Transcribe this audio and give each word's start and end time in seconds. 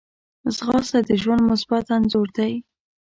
ځغاسته 0.55 0.99
د 1.07 1.09
ژوند 1.21 1.43
مثبت 1.51 1.85
انځور 1.95 2.27
دی 2.37 2.53